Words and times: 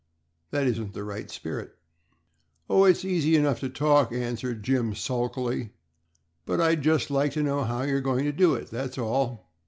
That 0.49 0.65
isn't 0.65 0.93
the 0.95 1.03
right 1.03 1.29
spirit." 1.29 1.77
"Oh, 2.67 2.85
it's 2.85 3.05
easy 3.05 3.35
enough 3.35 3.59
to 3.59 3.69
talk," 3.69 4.11
answered 4.11 4.63
Jim, 4.63 4.95
sulkily, 4.95 5.73
"but 6.43 6.59
I'd 6.59 6.81
just 6.81 7.11
like 7.11 7.33
to 7.33 7.43
know 7.43 7.63
how 7.65 7.83
you 7.83 7.97
are 7.97 8.01
going 8.01 8.25
to 8.25 8.31
do 8.31 8.55
it, 8.55 8.71
that's 8.71 8.97
all." 8.97 9.51